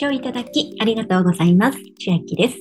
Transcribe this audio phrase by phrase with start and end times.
[0.00, 1.78] 聴いただきありがとうございます。
[1.98, 2.56] 千秋です。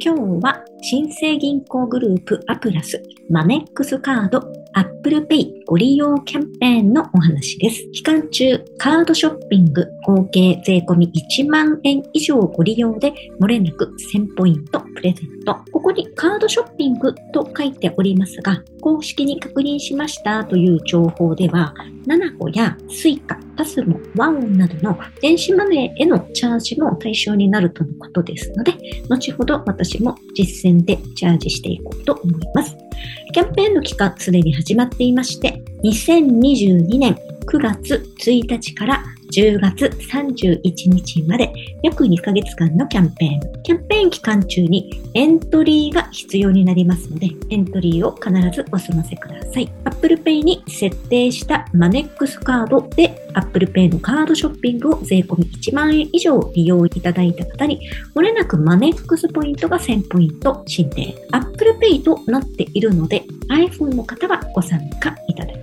[0.00, 4.40] 今日は新生銀行グループアプラスマネックスカード
[4.74, 7.88] Apple Pay ご利用キャンペーンのお話です。
[7.92, 15.56] 期間中、カードショッピング合計税込1万円以上ご利用で、漏れなく1000ポイントプレゼント。
[15.72, 21.74] ここにカードショッピングと書いておりますが、公式に確認しましたという情報では、
[22.06, 28.74] nanacoや Suica、PASMO、WAON などの電子マネーへのチャージも対象になるとのことですので、
[29.08, 32.89] 後ほど私も実践でチャージしていこうと思います。
[33.32, 37.16] キャンペーンの期間すでに始まっていまして、2022年
[37.46, 41.52] 9月1日から10月31日まで
[41.82, 43.62] 約2ヶ月間のキャンペーン。
[43.62, 49.72] キャンペーン期間中にエントリーが必要になりますので、エントリーを必ずお済ませください。
[49.84, 57.80] Apple Pay に設定したマネックスカードで Apple Pay のカードショッピングを税込み1万円以上利用いただいた方に、
[58.14, 61.14] 漏れなくマネックスポイントが1000ポイント申請。
[61.30, 65.59] Apple Pay となっているので、iPhone の方はご参加いただけます。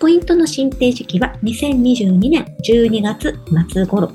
[0.00, 3.38] ポイントの申請時期は2022年12月
[3.70, 4.10] 末頃。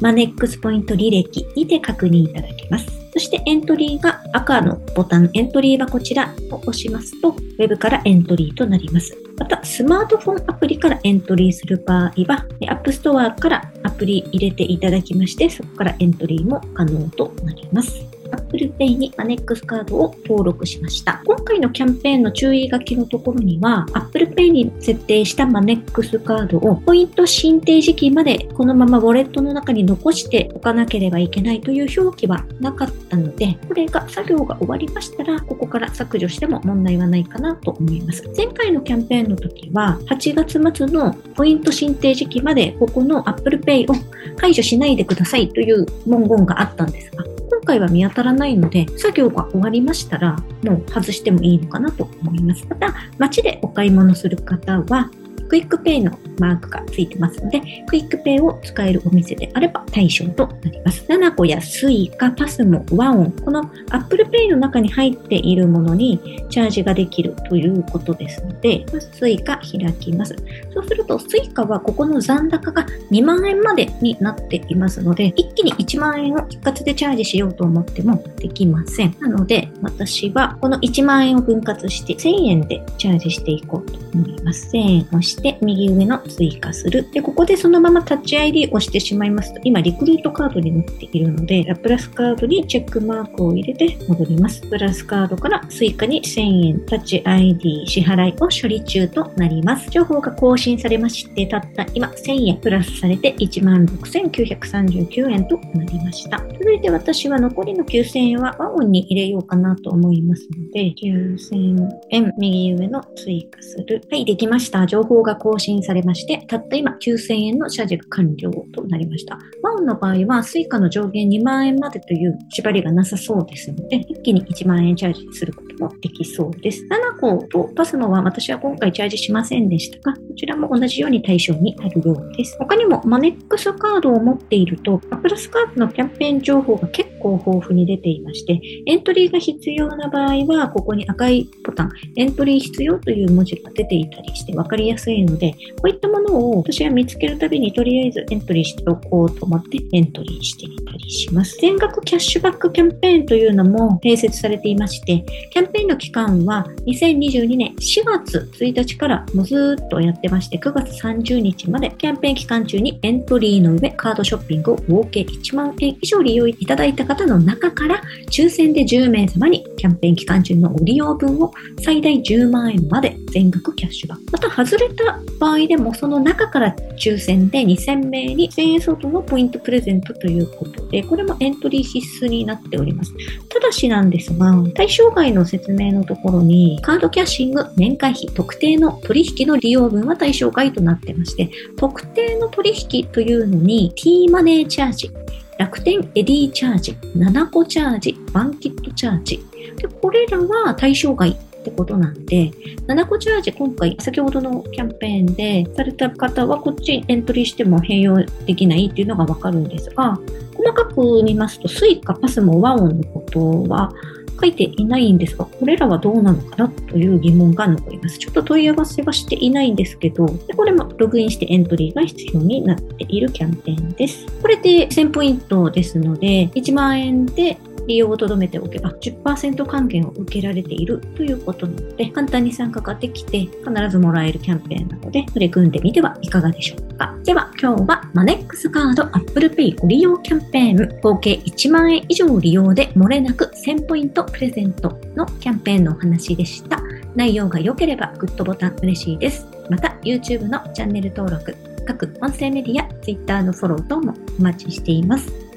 [0.00, 2.86] マネックスポイント履歴にて確認いただけます。
[3.12, 9.16] そしてエントリーが赤のボタン、エントリーはこちらを押しますと、ウェブからエントリーとなります。
[9.38, 18.15] また、スマートフォンアプリからエントリーする場合は、App Store からアプリ入れていただきまして、そこからエントリーも可能となります。
[18.32, 21.22] Apple Pay にマネックスカードを登録しました。
[21.26, 38.24] 今回のキャンペーンの注意書きのところには、Apple Pay に設定したマネックスカードをポイント申請時期までこのままウォレットの中に残しておかなければいけないという表記はなかったので、これが作業が終わりましたら、ここから削除しても問題はないかなと思います。
[38.36, 43.94] 前回のキャンペーンの時は、8月末のポイント申請時期までここの Apple Pay を
[44.36, 47.24] 解除しないでくださいという文言があったんですが、
[47.66, 52.66] 回は見当たらないので、作業が終わりましたら、もう外してもいいのかなと思います。
[52.70, 55.10] また、街でお買い物する方は、
[55.48, 61.04] QUICPayのマークがついてますので、 QUICPayを使えるお店であれば対象となります。
[61.08, 66.20] nanacoや Suica、PASMO、WAON、この Apple Pay の中に入っているものに
[66.50, 70.34] チャージができるということですので、まず Suica開きます。
[70.72, 79.14] そうすると、 Suicaはここの残高が2万円までになっていますので、一気に1万円を一括でチャージしようと思ってもできません。
[79.20, 84.70] なので、私はこの1万円を分割して1000円でチャージしていこうと思います。
[84.72, 87.08] 1000円をして、右上の追加する。
[87.12, 94.60] で、ここでそのままタッチ ID を押してしまいますと、今、リクルートカードになっているので、アプラスカードにチェックマークを入れて戻ります。
[94.62, 99.90] アプラスカードからSuicaに1000円、 Touch ID 支払いを処理中となります。
[99.90, 106.38] 情報が更新されまして、たった今1000円プラスされて16,939円となりました。
[106.58, 114.02] 続いて私は残りの9000円は WAONに入れようかなと思いますので、9000円右上の追加する。
[114.10, 114.86] はい、できました。
[114.86, 119.38] 情報が更新されまして、たった今9000円のチャージが完了となりました。
[119.62, 126.84] WAONの場合は、 Suicaの上限2万円までという縛りがなさそうですので、一気に1万円チャージすることもできそうです。
[126.84, 132.56] nanacoと PASMO は私は今回チャージしませんでしたが、こちらも同じように対象になるようです。
[132.58, 151.56] 他にもマネックスカードを持っていると、アプラスカードのキャンペーン情報が結構豊富に出ていまして、エントリーが必要な場合は、ここに赤いボタン、エントリー必要という文字が出ていたりして分かりやすいので、こういったものを私は見つけるたびにとりあえずエントリーしておこうと思ってエントリーしていたりします。
[151.60, 171.52] 全額キャッシュバックキャンペーンというのも併設されていまして、キャンペーンの期間は2022年4月1日からもうずっとやってまして、9月30日までキャンペーン期間中にエントリーの上カードショッピングを合計1万円以上利用いただいた方の中から抽選で10名様にキャンペーン期間中のご利用分を
[171.82, 174.24] 最大10万円まで全額キャッシュバック。
[174.32, 175.04] また外れた
[175.38, 183.12] 場合でもその中から抽選で2000名に1000円相当のポイントプレゼントということで、これもエントリー必須になっております。
[183.48, 195.10] ただしなんですが、対象外の説明のところに、カードキャッシング、年会費、特定の取引の利用分は対象外となってまして、特定の取引というのに T マネーチャージ、
[195.58, 199.44] 楽天 Edyチャージ、 nanacoチャージ、 BANKITチャージ。
[199.76, 201.36] でこれらは対象外
[201.66, 202.52] ってことなんで、
[202.86, 210.18] nanacoチャージ今回先ほどのキャンペーンでされた方はこっちエントリーしても併用できないっていうのがわかるんですが、
[210.54, 213.92] 細かく見ますと Suica、PASMO、WAON のことは
[214.40, 218.18] 書いていないんですが、これらはどうなのかなという疑問が残ります。
[218.18, 220.26] ちょっと問い合わせはしていないんですけど、
[220.56, 224.26] これもログインしてエントリーが必要になっているキャンペーンです。
[224.40, 237.14] これで1000ポイントですので、1万円で利用をとどめておけば10%還元を受けられているということなので、簡単に参加ができて必ずもらえるキャンペーンなので、取り組んでみてはいかがでしょうか。
[237.24, 246.80] では、今日はマネックスカード Apple Pay ご利用キャンペーン、合計1万円以上利用で漏れなく1000ポイントプレゼントのキャンペーンのお話でした。
[247.14, 249.46] 内容が良ければグッドボタン嬉しいです。
[249.70, 251.54] また、YouTube のチャンネル登録、
[251.86, 255.45] 各音声メディア、Twitter のフォロー等もお待ちしています。